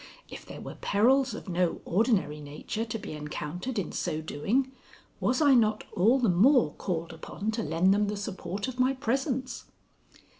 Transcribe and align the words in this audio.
If 0.31 0.47
there 0.47 0.61
were 0.61 0.73
perils 0.81 1.35
of 1.35 1.47
no 1.47 1.79
ordinary 1.85 2.39
nature 2.41 2.85
to 2.85 2.97
be 2.97 3.11
encountered 3.13 3.77
in 3.77 3.91
so 3.91 4.19
doing, 4.19 4.71
was 5.19 5.43
I 5.43 5.53
not 5.53 5.83
all 5.95 6.17
the 6.17 6.27
more 6.27 6.73
called 6.73 7.13
upon 7.13 7.51
to 7.51 7.61
lend 7.61 7.93
them 7.93 8.07
the 8.07 8.17
support 8.17 8.67
of 8.67 8.79
my 8.79 8.95
presence? 8.95 9.65